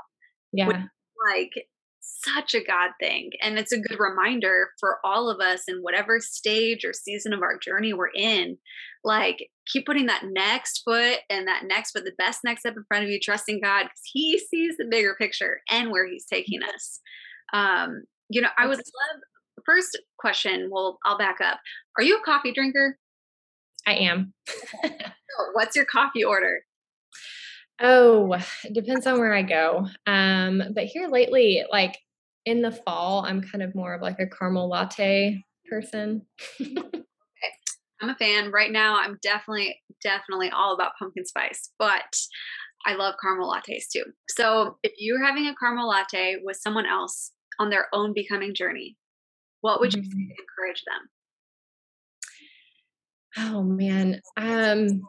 Yeah. 0.53 0.85
like 1.29 1.51
such 1.99 2.53
a 2.53 2.63
God 2.63 2.91
thing. 3.01 3.31
And 3.41 3.59
it's 3.59 3.71
a 3.71 3.79
good 3.79 3.99
reminder 3.99 4.69
for 4.79 4.97
all 5.03 5.29
of 5.29 5.39
us 5.39 5.63
in 5.67 5.79
whatever 5.81 6.19
stage 6.19 6.85
or 6.85 6.93
season 6.93 7.33
of 7.33 7.41
our 7.41 7.57
journey 7.57 7.93
we're 7.93 8.11
in. 8.15 8.57
Like, 9.03 9.49
keep 9.71 9.85
putting 9.85 10.07
that 10.07 10.23
next 10.25 10.81
foot 10.83 11.19
and 11.29 11.47
that 11.47 11.63
next 11.65 11.91
foot, 11.91 12.05
the 12.05 12.13
best 12.17 12.39
next 12.43 12.61
step 12.61 12.75
in 12.75 12.83
front 12.87 13.03
of 13.03 13.09
you, 13.09 13.19
trusting 13.21 13.59
God 13.61 13.83
because 13.83 14.01
He 14.11 14.39
sees 14.39 14.77
the 14.77 14.87
bigger 14.89 15.15
picture 15.19 15.61
and 15.69 15.91
where 15.91 16.07
He's 16.07 16.25
taking 16.25 16.61
us. 16.63 16.99
Um, 17.53 18.03
you 18.29 18.41
know, 18.41 18.49
I 18.57 18.67
would 18.67 18.77
love, 18.77 19.21
first 19.65 19.99
question, 20.17 20.69
well, 20.71 20.99
I'll 21.05 21.17
back 21.17 21.37
up. 21.41 21.59
Are 21.97 22.03
you 22.03 22.17
a 22.17 22.23
coffee 22.23 22.53
drinker? 22.53 22.97
I 23.85 23.93
am. 23.95 24.33
What's 25.53 25.75
your 25.75 25.85
coffee 25.85 26.23
order? 26.23 26.61
Oh, 27.79 28.33
it 28.63 28.73
depends 28.73 29.05
on 29.05 29.19
where 29.19 29.33
I 29.33 29.43
go. 29.43 29.87
Um, 30.07 30.63
but 30.73 30.85
here 30.85 31.07
lately, 31.07 31.63
like 31.71 31.97
in 32.45 32.61
the 32.61 32.71
fall, 32.71 33.23
I'm 33.25 33.41
kind 33.41 33.61
of 33.61 33.75
more 33.75 33.93
of 33.93 34.01
like 34.01 34.19
a 34.19 34.27
caramel 34.27 34.69
latte 34.69 35.41
person. 35.69 36.23
okay. 36.61 36.73
I'm 38.01 38.09
a 38.09 38.15
fan. 38.15 38.51
Right 38.51 38.71
now, 38.71 38.99
I'm 38.99 39.17
definitely, 39.21 39.79
definitely 40.01 40.49
all 40.49 40.73
about 40.73 40.93
pumpkin 40.99 41.25
spice, 41.25 41.69
but 41.77 42.17
I 42.85 42.93
love 42.95 43.15
caramel 43.21 43.51
lattes 43.51 43.89
too. 43.91 44.03
So 44.29 44.77
if 44.83 44.93
you're 44.97 45.23
having 45.23 45.47
a 45.47 45.55
caramel 45.55 45.87
latte 45.87 46.37
with 46.43 46.57
someone 46.57 46.85
else 46.85 47.31
on 47.59 47.69
their 47.69 47.87
own 47.93 48.13
becoming 48.13 48.53
journey, 48.53 48.97
what 49.61 49.79
would 49.79 49.93
you 49.93 50.01
mm-hmm. 50.01 50.11
say 50.11 50.27
to 50.27 50.35
encourage 50.41 50.83
them? 50.85 51.09
Oh 53.39 53.63
man. 53.63 54.21
Um, 54.35 55.01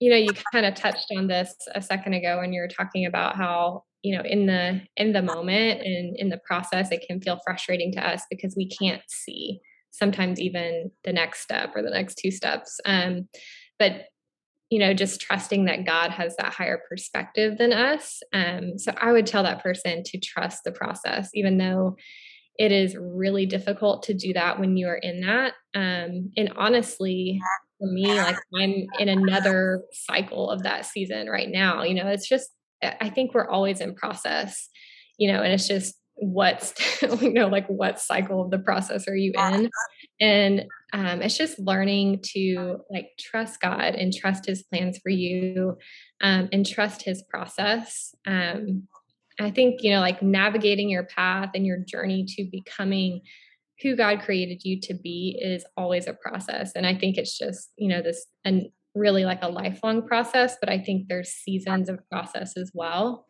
you 0.00 0.10
know, 0.10 0.16
you 0.16 0.30
kind 0.52 0.66
of 0.66 0.74
touched 0.74 1.06
on 1.16 1.26
this 1.26 1.54
a 1.74 1.82
second 1.82 2.12
ago 2.14 2.38
when 2.38 2.52
you 2.52 2.60
were 2.60 2.68
talking 2.68 3.06
about 3.06 3.36
how 3.36 3.84
you 4.02 4.16
know 4.16 4.22
in 4.24 4.46
the 4.46 4.80
in 4.96 5.12
the 5.12 5.22
moment 5.22 5.80
and 5.82 6.16
in 6.16 6.28
the 6.28 6.40
process 6.44 6.92
it 6.92 7.04
can 7.06 7.20
feel 7.20 7.40
frustrating 7.44 7.92
to 7.92 8.06
us 8.06 8.22
because 8.30 8.54
we 8.56 8.68
can't 8.68 9.02
see 9.08 9.60
sometimes 9.90 10.40
even 10.40 10.90
the 11.04 11.12
next 11.12 11.40
step 11.40 11.72
or 11.74 11.82
the 11.82 11.90
next 11.90 12.16
two 12.16 12.30
steps 12.30 12.78
um, 12.84 13.28
but 13.78 14.04
you 14.70 14.78
know 14.78 14.92
just 14.92 15.20
trusting 15.20 15.64
that 15.64 15.86
god 15.86 16.10
has 16.10 16.36
that 16.36 16.52
higher 16.52 16.80
perspective 16.88 17.58
than 17.58 17.72
us. 17.72 18.20
Um, 18.32 18.78
so 18.78 18.92
i 19.00 19.12
would 19.12 19.26
tell 19.26 19.42
that 19.42 19.62
person 19.62 20.02
to 20.04 20.18
trust 20.18 20.64
the 20.64 20.72
process 20.72 21.30
even 21.34 21.58
though 21.58 21.96
it 22.58 22.72
is 22.72 22.96
really 22.98 23.46
difficult 23.46 24.02
to 24.04 24.14
do 24.14 24.32
that 24.32 24.58
when 24.58 24.76
you 24.76 24.88
are 24.88 24.96
in 24.96 25.20
that. 25.20 25.52
Um, 25.76 26.32
and 26.36 26.52
honestly 26.56 27.40
for 27.78 27.86
me 27.86 28.12
like 28.12 28.36
i'm 28.56 28.86
in 28.98 29.08
another 29.08 29.84
cycle 29.92 30.50
of 30.50 30.64
that 30.64 30.84
season 30.84 31.28
right 31.28 31.48
now. 31.48 31.82
You 31.82 31.94
know 31.94 32.08
it's 32.08 32.28
just 32.28 32.50
I 32.82 33.10
think 33.10 33.34
we're 33.34 33.48
always 33.48 33.80
in 33.80 33.94
process, 33.94 34.68
you 35.18 35.32
know, 35.32 35.42
and 35.42 35.52
it's 35.52 35.66
just 35.66 35.94
what's 36.14 36.74
you 37.22 37.32
know 37.32 37.46
like 37.46 37.66
what 37.68 38.00
cycle 38.00 38.42
of 38.42 38.50
the 38.50 38.58
process 38.58 39.06
are 39.06 39.16
you 39.16 39.32
in 39.36 39.70
and 40.20 40.64
um, 40.92 41.20
it's 41.20 41.36
just 41.36 41.58
learning 41.58 42.20
to 42.22 42.78
like 42.90 43.10
trust 43.18 43.60
god 43.60 43.94
and 43.94 44.12
trust 44.12 44.46
his 44.46 44.62
plans 44.62 44.98
for 44.98 45.10
you 45.10 45.76
um, 46.20 46.48
and 46.52 46.66
trust 46.66 47.02
his 47.02 47.22
process 47.22 48.14
um, 48.26 48.84
i 49.40 49.50
think 49.50 49.82
you 49.82 49.90
know 49.90 50.00
like 50.00 50.22
navigating 50.22 50.88
your 50.88 51.04
path 51.04 51.50
and 51.54 51.66
your 51.66 51.78
journey 51.78 52.24
to 52.26 52.48
becoming 52.50 53.20
who 53.82 53.94
god 53.96 54.20
created 54.20 54.64
you 54.64 54.80
to 54.80 54.94
be 54.94 55.38
is 55.40 55.64
always 55.76 56.06
a 56.06 56.14
process 56.14 56.72
and 56.74 56.86
i 56.86 56.94
think 56.94 57.16
it's 57.16 57.36
just 57.38 57.70
you 57.76 57.88
know 57.88 58.02
this 58.02 58.26
and 58.44 58.68
really 58.98 59.24
like 59.24 59.42
a 59.42 59.48
lifelong 59.48 60.06
process, 60.06 60.56
but 60.60 60.68
I 60.68 60.78
think 60.78 61.08
there's 61.08 61.30
seasons 61.30 61.88
of 61.88 62.00
process 62.10 62.56
as 62.56 62.70
well. 62.74 63.26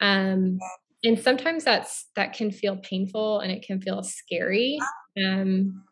Um, 0.00 0.58
and 1.02 1.18
sometimes 1.18 1.64
that's 1.64 2.08
that 2.16 2.32
can 2.32 2.50
feel 2.50 2.76
painful 2.76 3.40
and 3.40 3.52
it 3.52 3.64
can 3.66 3.80
feel 3.80 4.02
scary. 4.02 4.78
Um, 5.22 5.84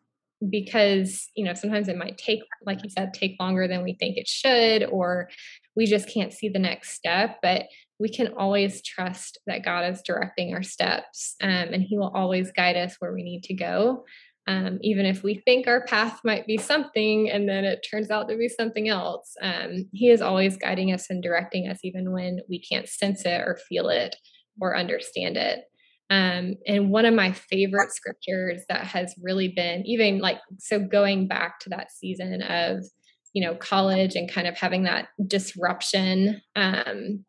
because 0.50 1.28
you 1.37 1.44
know 1.44 1.54
sometimes 1.54 1.88
it 1.88 1.96
might 1.96 2.18
take 2.18 2.40
like 2.66 2.82
you 2.82 2.90
said 2.90 3.14
take 3.14 3.37
longer 3.38 3.68
than 3.68 3.82
we 3.82 3.94
think 3.94 4.16
it 4.16 4.28
should 4.28 4.84
or 4.84 5.28
we 5.76 5.87
just 5.87 6.08
can't 6.08 6.32
see 6.32 6.49
the 6.49 6.58
next 6.58 6.92
step 6.92 7.38
but 7.42 7.66
we 7.99 8.08
can 8.08 8.28
always 8.37 8.82
trust 8.82 9.38
that 9.46 9.64
god 9.64 9.90
is 9.90 10.02
directing 10.02 10.54
our 10.54 10.62
steps 10.62 11.37
um, 11.42 11.50
and 11.50 11.82
he 11.82 11.96
will 11.96 12.12
always 12.14 12.50
guide 12.52 12.76
us 12.76 12.96
where 12.99 13.12
we 13.12 13.22
need 13.22 13.42
to 13.42 13.54
go 13.54 14.04
um, 14.49 14.78
even 14.80 15.06
if 15.06 15.22
we 15.22 15.37
think 15.37 15.68
our 15.68 15.84
path 15.84 16.20
might 16.25 16.49
be 16.49 16.58
something 16.58 17.30
and 17.30 17.49
then 17.49 17.64
it 17.64 17.87
turns 17.88 18.11
out 18.11 18.28
to 18.28 18.37
be 18.37 18.49
something 18.49 18.88
else 18.88 19.37
um, 19.42 19.88
he 19.92 20.08
is 20.08 20.20
always 20.20 20.56
guiding 20.56 20.92
us 20.92 21.08
and 21.11 21.22
directing 21.22 21.68
us 21.68 21.78
even 21.84 22.11
when 22.11 22.40
we 22.49 22.61
can't 22.61 22.88
sense 22.88 23.25
it 23.25 23.40
or 23.40 23.58
feel 23.68 23.88
it 23.88 24.16
or 24.61 24.76
understand 24.76 25.37
it 25.37 25.64
um, 26.12 26.57
and 26.66 26.90
one 26.90 27.07
of 27.07 27.14
my 27.14 27.33
favorite 27.33 27.90
scriptures 27.90 28.64
that 28.69 28.85
has 28.85 29.14
really 29.23 29.49
been 29.49 29.83
even 29.87 30.19
like 30.19 30.37
so 30.59 30.78
going 30.78 31.26
back 31.26 31.59
to 31.61 31.71
that 31.71 31.90
season 31.90 32.42
of 32.42 32.85
you 33.33 33.42
know 33.42 33.54
college 33.54 34.14
and 34.14 34.31
kind 34.31 34.47
of 34.47 34.54
having 34.54 34.83
that 34.83 35.09
disruption 35.26 36.42
um, 36.54 37.25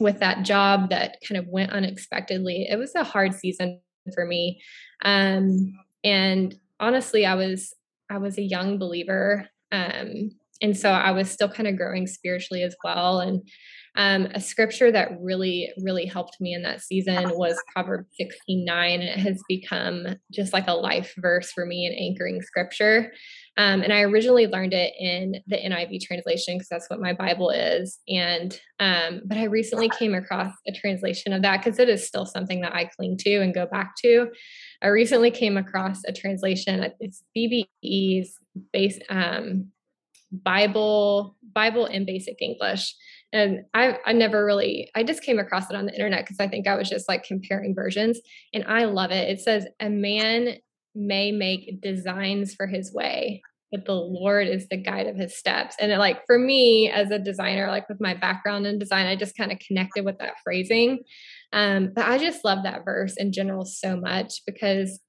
with 0.00 0.20
that 0.20 0.44
job 0.44 0.90
that 0.90 1.16
kind 1.26 1.38
of 1.38 1.48
went 1.48 1.72
unexpectedly. 1.72 2.66
It 2.70 2.76
was 2.76 2.94
a 2.94 3.04
hard 3.04 3.34
season 3.34 3.80
for 4.14 4.26
me, 4.26 4.60
um, 5.02 5.72
and 6.04 6.54
honestly, 6.78 7.24
I 7.24 7.36
was 7.36 7.72
I 8.10 8.18
was 8.18 8.36
a 8.36 8.42
young 8.42 8.78
believer, 8.78 9.48
um, 9.72 10.30
and 10.60 10.76
so 10.76 10.90
I 10.90 11.12
was 11.12 11.30
still 11.30 11.48
kind 11.48 11.68
of 11.68 11.78
growing 11.78 12.06
spiritually 12.06 12.64
as 12.64 12.76
well, 12.84 13.20
and 13.20 13.40
um, 13.96 14.26
a 14.34 14.40
scripture 14.40 14.92
that 14.92 15.20
really, 15.20 15.70
really 15.82 16.06
helped 16.06 16.40
me 16.40 16.54
in 16.54 16.62
that 16.62 16.80
season 16.80 17.30
was 17.36 17.60
Proverbs 17.74 18.08
16 18.18 18.64
9. 18.64 19.00
It 19.00 19.18
has 19.18 19.42
become 19.48 20.06
just 20.32 20.52
like 20.52 20.68
a 20.68 20.74
life 20.74 21.12
verse 21.18 21.50
for 21.50 21.66
me 21.66 21.86
in 21.86 21.92
anchoring 21.92 22.40
scripture. 22.42 23.12
Um, 23.56 23.82
and 23.82 23.92
I 23.92 24.02
originally 24.02 24.46
learned 24.46 24.72
it 24.72 24.92
in 24.98 25.34
the 25.48 25.56
NIV 25.56 26.02
translation 26.02 26.54
because 26.54 26.68
that's 26.68 26.88
what 26.88 27.00
my 27.00 27.12
Bible 27.12 27.50
is. 27.50 27.98
And, 28.08 28.58
um, 28.78 29.22
but 29.26 29.38
I 29.38 29.44
recently 29.44 29.88
came 29.88 30.14
across 30.14 30.54
a 30.68 30.72
translation 30.72 31.32
of 31.32 31.42
that 31.42 31.62
because 31.62 31.78
it 31.78 31.88
is 31.88 32.06
still 32.06 32.26
something 32.26 32.60
that 32.60 32.74
I 32.74 32.84
cling 32.84 33.16
to 33.18 33.36
and 33.40 33.52
go 33.52 33.66
back 33.66 33.96
to. 34.02 34.28
I 34.82 34.86
recently 34.86 35.30
came 35.30 35.56
across 35.56 36.02
a 36.06 36.12
translation, 36.12 36.90
it's 37.00 37.22
BBE's 37.36 38.38
base, 38.72 38.98
um, 39.10 39.72
Bible, 40.32 41.36
Bible 41.52 41.86
in 41.86 42.06
basic 42.06 42.40
English 42.40 42.94
and 43.32 43.64
I 43.74 43.98
I 44.04 44.12
never 44.12 44.44
really 44.44 44.90
I 44.94 45.02
just 45.02 45.22
came 45.22 45.38
across 45.38 45.70
it 45.70 45.76
on 45.76 45.86
the 45.86 45.94
internet 45.94 46.24
because 46.24 46.40
I 46.40 46.48
think 46.48 46.66
I 46.66 46.76
was 46.76 46.88
just 46.88 47.08
like 47.08 47.24
comparing 47.24 47.74
versions 47.74 48.20
and 48.52 48.64
I 48.64 48.84
love 48.86 49.10
it. 49.10 49.28
It 49.28 49.40
says 49.40 49.66
a 49.80 49.88
man 49.88 50.56
may 50.94 51.30
make 51.30 51.80
designs 51.80 52.54
for 52.54 52.66
his 52.66 52.92
way, 52.92 53.42
but 53.70 53.84
the 53.84 53.94
Lord 53.94 54.48
is 54.48 54.68
the 54.68 54.76
guide 54.76 55.06
of 55.06 55.16
his 55.16 55.38
steps. 55.38 55.76
And 55.80 55.92
it, 55.92 55.98
like 55.98 56.22
for 56.26 56.38
me 56.38 56.90
as 56.90 57.10
a 57.10 57.18
designer, 57.18 57.68
like 57.68 57.88
with 57.88 58.00
my 58.00 58.14
background 58.14 58.66
in 58.66 58.78
design, 58.78 59.06
I 59.06 59.14
just 59.14 59.36
kind 59.36 59.52
of 59.52 59.58
connected 59.60 60.04
with 60.04 60.18
that 60.18 60.34
phrasing. 60.42 61.00
Um, 61.52 61.92
but 61.94 62.06
I 62.06 62.18
just 62.18 62.44
love 62.44 62.64
that 62.64 62.84
verse 62.84 63.14
in 63.16 63.32
general 63.32 63.64
so 63.64 63.96
much 63.96 64.42
because 64.46 65.00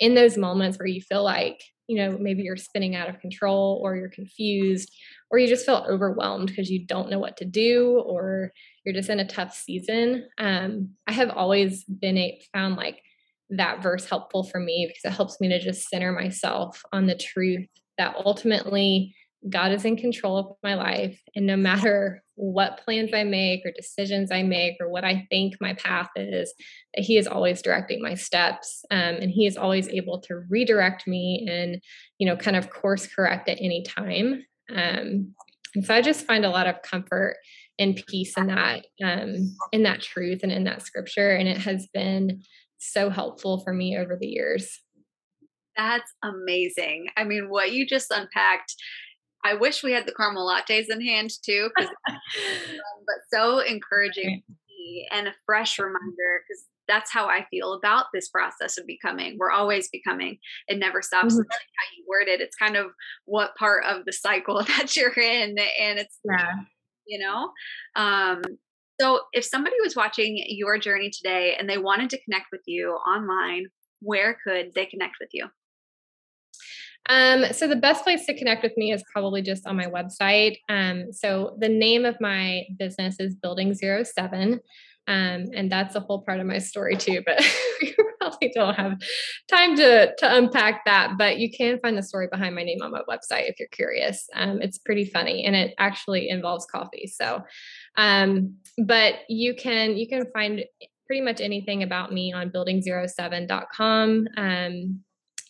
in 0.00 0.14
those 0.14 0.36
moments 0.36 0.78
where 0.78 0.88
you 0.88 1.00
feel 1.00 1.22
like 1.22 1.60
you 1.88 1.96
know 1.96 2.18
maybe 2.18 2.42
you're 2.42 2.56
spinning 2.56 2.96
out 2.96 3.08
of 3.08 3.20
control 3.20 3.80
or 3.82 3.96
you're 3.96 4.10
confused 4.10 4.90
or 5.30 5.38
you 5.38 5.48
just 5.48 5.66
feel 5.66 5.84
overwhelmed 5.88 6.48
because 6.48 6.70
you 6.70 6.86
don't 6.86 7.10
know 7.10 7.18
what 7.18 7.36
to 7.36 7.44
do 7.44 8.02
or 8.06 8.52
you're 8.84 8.94
just 8.94 9.10
in 9.10 9.20
a 9.20 9.26
tough 9.26 9.54
season 9.54 10.26
um, 10.38 10.90
i 11.06 11.12
have 11.12 11.30
always 11.30 11.84
been 11.84 12.18
a 12.18 12.40
found 12.52 12.76
like 12.76 13.02
that 13.50 13.82
verse 13.82 14.08
helpful 14.08 14.42
for 14.42 14.58
me 14.58 14.86
because 14.88 15.12
it 15.12 15.16
helps 15.16 15.40
me 15.40 15.48
to 15.48 15.60
just 15.60 15.88
center 15.88 16.12
myself 16.12 16.82
on 16.92 17.06
the 17.06 17.14
truth 17.14 17.66
that 17.98 18.14
ultimately 18.24 19.14
God 19.48 19.72
is 19.72 19.84
in 19.84 19.96
control 19.96 20.38
of 20.38 20.46
my 20.62 20.74
life. 20.74 21.20
And 21.34 21.46
no 21.46 21.56
matter 21.56 22.22
what 22.34 22.80
plans 22.84 23.10
I 23.14 23.24
make 23.24 23.64
or 23.64 23.70
decisions 23.70 24.30
I 24.30 24.42
make 24.42 24.76
or 24.80 24.88
what 24.88 25.04
I 25.04 25.26
think 25.30 25.54
my 25.60 25.74
path 25.74 26.08
is, 26.16 26.52
that 26.94 27.02
He 27.02 27.16
is 27.16 27.26
always 27.26 27.62
directing 27.62 28.02
my 28.02 28.14
steps. 28.14 28.84
Um, 28.90 28.98
and 28.98 29.30
He 29.30 29.46
is 29.46 29.56
always 29.56 29.88
able 29.88 30.20
to 30.22 30.42
redirect 30.50 31.06
me 31.06 31.46
and, 31.48 31.80
you 32.18 32.26
know, 32.26 32.36
kind 32.36 32.56
of 32.56 32.70
course 32.70 33.06
correct 33.06 33.48
at 33.48 33.58
any 33.60 33.82
time. 33.82 34.44
Um, 34.70 35.34
and 35.74 35.84
so 35.84 35.94
I 35.94 36.02
just 36.02 36.26
find 36.26 36.44
a 36.44 36.50
lot 36.50 36.66
of 36.66 36.82
comfort 36.82 37.36
and 37.78 38.02
peace 38.08 38.34
in 38.36 38.46
that, 38.46 38.86
um, 39.04 39.54
in 39.72 39.82
that 39.82 40.00
truth 40.00 40.40
and 40.42 40.52
in 40.52 40.64
that 40.64 40.82
scripture. 40.82 41.32
And 41.32 41.48
it 41.48 41.58
has 41.58 41.88
been 41.92 42.42
so 42.78 43.10
helpful 43.10 43.60
for 43.60 43.72
me 43.72 43.96
over 43.96 44.16
the 44.18 44.26
years. 44.26 44.80
That's 45.76 46.10
amazing. 46.22 47.08
I 47.16 47.24
mean, 47.24 47.50
what 47.50 47.72
you 47.72 47.86
just 47.86 48.10
unpacked 48.10 48.74
I 49.46 49.54
wish 49.54 49.84
we 49.84 49.92
had 49.92 50.06
the 50.06 50.12
caramel 50.12 50.48
lattes 50.48 50.86
in 50.90 51.00
hand 51.00 51.30
too, 51.44 51.70
um, 51.78 51.86
but 52.08 53.16
so 53.32 53.60
encouraging 53.60 54.42
and 55.12 55.28
a 55.28 55.34
fresh 55.44 55.78
reminder 55.78 56.42
because 56.48 56.64
that's 56.88 57.12
how 57.12 57.26
I 57.26 57.46
feel 57.50 57.72
about 57.74 58.06
this 58.12 58.28
process 58.28 58.78
of 58.78 58.86
becoming. 58.86 59.36
We're 59.38 59.50
always 59.50 59.88
becoming. 59.88 60.38
It 60.68 60.78
never 60.78 61.02
stops. 61.02 61.34
Mm-hmm. 61.34 61.42
How 61.42 61.96
you 61.96 62.04
word 62.08 62.28
it. 62.28 62.40
It's 62.40 62.56
kind 62.56 62.76
of 62.76 62.86
what 63.24 63.56
part 63.56 63.84
of 63.84 64.04
the 64.04 64.12
cycle 64.12 64.62
that 64.78 64.96
you're 64.96 65.12
in, 65.12 65.56
and 65.80 65.98
it's 65.98 66.18
yeah. 66.24 66.52
you 67.06 67.18
know. 67.18 67.50
Um, 67.96 68.42
so 69.00 69.22
if 69.32 69.44
somebody 69.44 69.76
was 69.82 69.94
watching 69.94 70.42
your 70.48 70.78
journey 70.78 71.10
today 71.10 71.54
and 71.58 71.68
they 71.68 71.78
wanted 71.78 72.10
to 72.10 72.22
connect 72.22 72.46
with 72.50 72.62
you 72.66 72.92
online, 72.92 73.66
where 74.00 74.38
could 74.42 74.72
they 74.74 74.86
connect 74.86 75.16
with 75.20 75.28
you? 75.32 75.48
Um, 77.08 77.52
so 77.52 77.68
the 77.68 77.76
best 77.76 78.02
place 78.02 78.26
to 78.26 78.36
connect 78.36 78.62
with 78.62 78.76
me 78.76 78.92
is 78.92 79.04
probably 79.12 79.42
just 79.42 79.66
on 79.66 79.76
my 79.76 79.86
website. 79.86 80.56
Um, 80.68 81.12
so 81.12 81.56
the 81.60 81.68
name 81.68 82.04
of 82.04 82.20
my 82.20 82.64
business 82.78 83.20
is 83.20 83.34
Building 83.34 83.74
Zero 83.74 84.02
Seven. 84.02 84.60
Um, 85.08 85.46
and 85.54 85.70
that's 85.70 85.94
a 85.94 86.00
whole 86.00 86.22
part 86.22 86.40
of 86.40 86.46
my 86.46 86.58
story 86.58 86.96
too, 86.96 87.22
but 87.24 87.40
we 87.82 87.94
probably 88.18 88.50
don't 88.54 88.74
have 88.74 88.98
time 89.48 89.76
to 89.76 90.14
to 90.16 90.36
unpack 90.36 90.84
that. 90.86 91.12
But 91.18 91.38
you 91.38 91.50
can 91.50 91.78
find 91.80 91.96
the 91.96 92.02
story 92.02 92.28
behind 92.30 92.54
my 92.54 92.62
name 92.62 92.82
on 92.82 92.90
my 92.90 93.02
website 93.08 93.48
if 93.48 93.58
you're 93.58 93.68
curious. 93.68 94.26
Um, 94.34 94.60
it's 94.60 94.78
pretty 94.78 95.04
funny, 95.04 95.44
and 95.44 95.54
it 95.54 95.74
actually 95.78 96.28
involves 96.28 96.66
coffee. 96.66 97.06
So, 97.06 97.42
um, 97.96 98.56
but 98.84 99.14
you 99.28 99.54
can 99.54 99.96
you 99.96 100.08
can 100.08 100.24
find 100.32 100.64
pretty 101.06 101.22
much 101.22 101.40
anything 101.40 101.82
about 101.82 102.12
me 102.12 102.32
on 102.32 102.50
building07.com. 102.50 104.26
Um, 104.36 105.00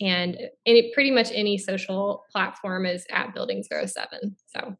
and 0.00 0.36
any 0.66 0.92
pretty 0.92 1.10
much 1.10 1.30
any 1.32 1.56
social 1.56 2.24
platform 2.30 2.84
is 2.84 3.06
at 3.10 3.32
building 3.34 3.62
zero 3.62 3.86
seven 3.86 4.36
so 4.46 4.76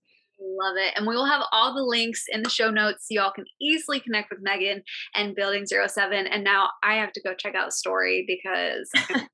love 0.58 0.76
it 0.76 0.92
and 0.96 1.06
we 1.06 1.14
will 1.14 1.26
have 1.26 1.42
all 1.52 1.74
the 1.74 1.82
links 1.82 2.24
in 2.28 2.42
the 2.42 2.50
show 2.50 2.70
notes 2.70 3.06
so 3.06 3.14
y'all 3.14 3.32
can 3.32 3.44
easily 3.60 4.00
connect 4.00 4.30
with 4.30 4.40
megan 4.42 4.82
and 5.14 5.34
building 5.34 5.66
zero 5.66 5.86
seven 5.86 6.26
and 6.26 6.44
now 6.44 6.68
i 6.82 6.94
have 6.94 7.12
to 7.12 7.22
go 7.22 7.34
check 7.34 7.54
out 7.54 7.66
the 7.66 7.72
story 7.72 8.24
because 8.26 8.90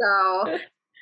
so 0.00 0.58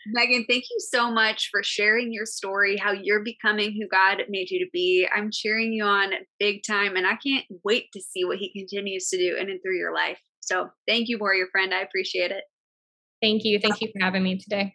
Megan, 0.06 0.46
thank 0.48 0.64
you 0.70 0.78
so 0.78 1.10
much 1.10 1.48
for 1.50 1.62
sharing 1.62 2.12
your 2.12 2.24
story, 2.24 2.76
how 2.76 2.92
you're 2.92 3.22
becoming 3.22 3.72
who 3.72 3.86
God 3.86 4.22
made 4.28 4.50
you 4.50 4.58
to 4.64 4.70
be. 4.72 5.06
I'm 5.14 5.30
cheering 5.30 5.72
you 5.72 5.84
on 5.84 6.12
big 6.38 6.62
time, 6.66 6.96
and 6.96 7.06
I 7.06 7.16
can't 7.16 7.44
wait 7.64 7.86
to 7.92 8.00
see 8.00 8.24
what 8.24 8.38
He 8.38 8.52
continues 8.52 9.08
to 9.08 9.18
do 9.18 9.36
in 9.36 9.50
and 9.50 9.60
through 9.62 9.76
your 9.76 9.94
life. 9.94 10.18
So, 10.40 10.70
thank 10.88 11.08
you, 11.08 11.18
warrior 11.18 11.46
friend. 11.52 11.74
I 11.74 11.82
appreciate 11.82 12.30
it. 12.30 12.44
Thank 13.20 13.44
you. 13.44 13.58
Thank 13.60 13.80
you 13.82 13.88
for 13.88 14.02
having 14.02 14.22
me 14.22 14.38
today. 14.38 14.74